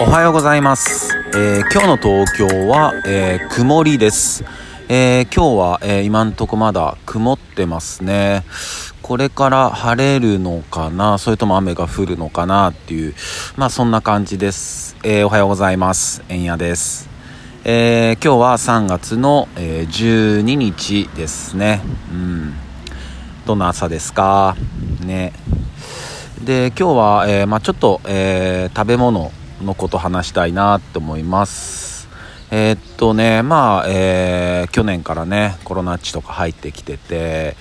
[0.00, 1.12] おはようございます。
[1.34, 4.44] えー今日の東京は、えー曇りです。
[4.88, 8.44] えー今日は、えー今んとこまだ曇ってますね。
[9.02, 13.14] これから晴れるのかなそれとも雨が降るのかなっていう、
[13.56, 14.96] まあそんな感じです。
[15.02, 16.22] えーおはようございます。
[16.28, 17.08] えんやです。
[17.64, 21.80] えー今日は3月の、えー12日ですね。
[22.12, 22.54] うん。
[23.46, 24.56] どんな朝ですか？
[25.04, 25.32] ね。
[26.44, 32.08] で今日は、えーまあ、ちょっと、えー食べ物のこと話したいなと思います。
[32.50, 37.56] えーっとねまあ、えー去年からねコロナっちとか入ってきてて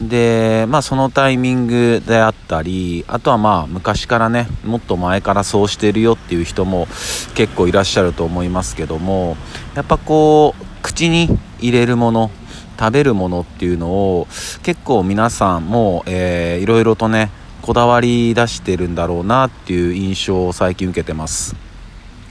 [0.00, 6.86] でまあそのタイミングであったりあとはまあ昔からねもっと前からそうしてるよっていう人も
[7.34, 9.36] 結構いらっしゃると思いますけども
[9.74, 11.28] やっぱこう口に
[11.60, 12.30] 入れるもの
[12.78, 14.26] 食べるものっていうのを
[14.62, 17.30] 結構皆さんも、えーいろいろとね
[17.62, 21.54] こだわり出してるんだろうなっていう印象を最近受けてます。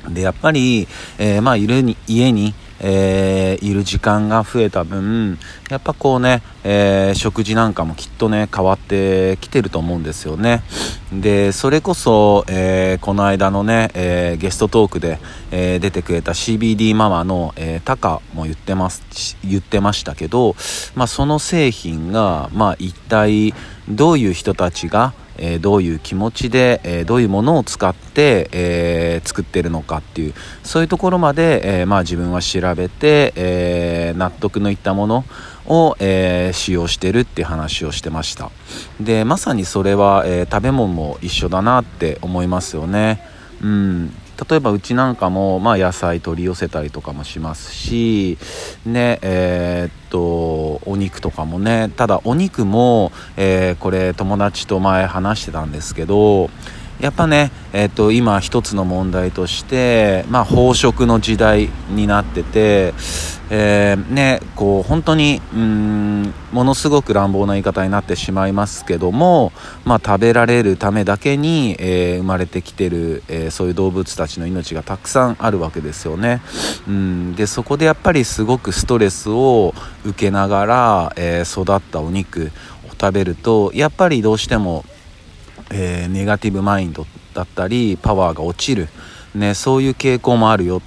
[0.10, 5.38] でやっぱり、えーまあいるに家に、えーいる時間が増えた分
[5.70, 10.64] やっぱこうね、えー食事なんかもきっとね変わってきてると思うんですよね。
[11.12, 15.20] でそれこそ、えーこの間のね、えゲストトークで、
[15.52, 20.56] え出てくれた CBD ママの、えータカも言ってます言ってましたけど、
[20.96, 23.54] まあ、その製品が、まあ、一体
[23.88, 35.26] どういう人たちがえーどういう気持ちで、えーどういうものを使って、えー作ってるのかっていうそういうところまで、えまあ、自分は調べて、え納得のいったもの
[35.66, 38.50] を、え使用してるって話をしてました。
[39.00, 43.22] でまさにそれは、え食べ物も一緒だなって思いますよね。
[43.62, 44.14] うん。
[44.50, 48.38] 例えばうちなんかも、まあ、野菜取り寄せたりとかもしますし
[48.86, 50.29] ねえーっと
[51.00, 51.90] 肉とかもね。
[51.96, 56.50] ただお肉も、えーこれ友達と前話してたんですけど
[57.00, 62.94] やっぱね、えーっと今一つの問題として、まあ、飽食の時代になってて、
[63.50, 69.54] えーねこう本当にうんものすごく乱暴な言い方になってしまいますけども、
[69.86, 76.42] まあ、食べられるためだけに、えー生まれてきてる、えーそういう動物たちの命がたくさんあるわけですよね。
[76.86, 79.74] うん、でそこでやっぱりすごくストレスを
[80.06, 82.52] 受けながら、えー育ったお肉
[82.86, 84.84] を食べるとやっぱりどうしても
[85.72, 88.88] えーネガティブマインドだったりパワーが落ちる、
[89.36, 90.82] ね、そういう傾向もあるよ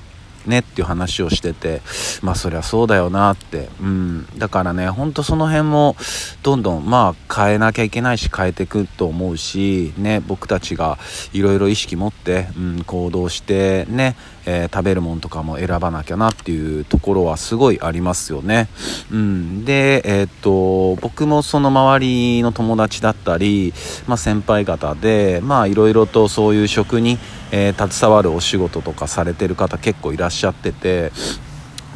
[0.46, 1.80] ねっていう話をしてて
[2.22, 5.96] まあそりゃそうだよなって、うん、だからねほんとその辺も
[6.42, 10.98] どんどんまあ変えなきゃいけないし変えていくと思うしね僕たちが
[11.32, 14.16] いろいろ意識持って、うん、行動してね、
[14.46, 18.68] えー食べるものとかも選ばなきゃなっていうところはすごいありますよね。
[19.10, 23.74] うん、で、えーっと僕もその周りの友達だったり、
[24.06, 27.18] まあ、先輩方でまあいろいろとそういう職に、
[27.52, 31.12] えー携わるお仕事とかされてる方結構いらっしゃってて。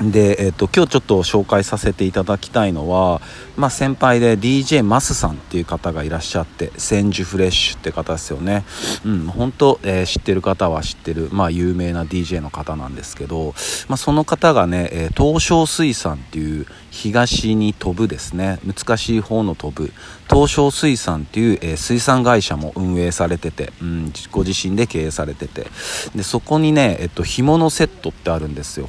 [0.01, 3.23] で、えっと今日ちょっと紹介させていただきたいのは、
[3.57, 8.65] まあ、先輩で DJ マスさんっていう方がいらっしゃって千住フレッシュって方ですよね。
[9.07, 13.55] うん本当、えー知ってる方は知ってる、まあ、有名な DJ の方なんですけど、
[13.89, 18.59] まあ、その方がね、えー東証水産っていう東に飛ぶですね。
[18.67, 19.93] 難しい方の飛ぶ。
[20.29, 25.67] 東証水産っていう、えー水産会社も運営されてて、うん、ご自身で経営されてて。
[26.15, 28.89] でそこにね、えっと、干物セットってあるんですよ。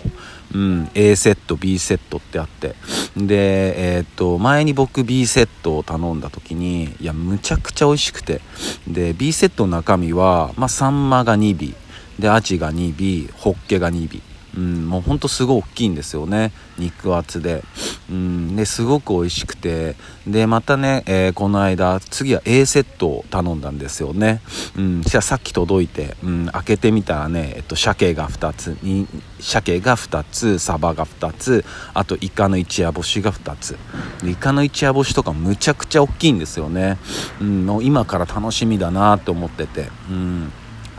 [0.53, 2.75] うん、A セット B セットってあって。
[3.16, 8.41] でえーっと前に僕 B セットを頼んだ時にいやむちゃくちゃ美味しくて。
[8.88, 11.75] で B セットの中身は、まあ、サンマが2尾。
[12.22, 13.31] でアジが2尾。
[13.38, 14.37] ホッケが2尾。
[14.56, 16.52] うん、もうほんとすごい大きいんですよね。
[16.78, 17.63] 肉厚で,、
[18.09, 19.96] うん、ですごく美味しくて。
[20.28, 24.41] でまたね、えーこの間次は A セットを頼んだんですよね、
[24.75, 29.07] うん、じゃあさっき届いて、うん、開けてみたらね、えっと、鮭が2つに
[29.40, 31.63] 鮭が2つサバが2つ
[31.94, 33.78] あとイカの一夜干しが2つ。
[34.24, 36.97] でイカの一夜干しとかむちゃくちゃ大きいんですよね、
[37.40, 39.90] うん、もう今から楽しみだなと思ってて。
[40.09, 40.52] うん。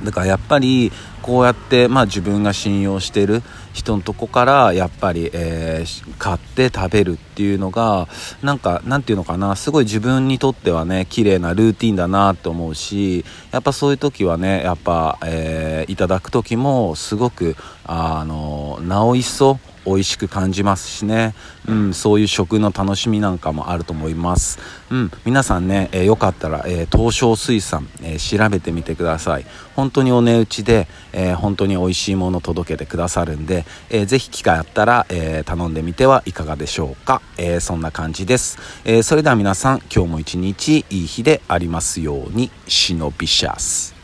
[0.03, 8.09] だからやっぱりこうやって、まあ、自分が信用してる人のとこからやっぱり、えー買って食べるっていうのが
[8.43, 21.35] なんかなんていうのかなすごい自分にとってはね綺麗なルーティンだなと思うしやっぱそういう時はねやっぱ、えーいただく時もすごくあのなお一層美味しく感じますしね、
[21.67, 24.59] うん、そういう食の楽しみなんかもあると思います、
[24.91, 29.47] うん、皆さんね、えーよかったら、えー東証水産、えー調べてみてください。
[29.77, 42.51] 本当にお値打ちで、えー本当に美味しいもの届けてくださるんで、えーぜひ機会あったら、えー頼んでみてはいかがでしょうか、えーそんな感じです、えーそれでは皆さん今日も一日いい日でありますように。
[42.67, 43.98] シノビシャス。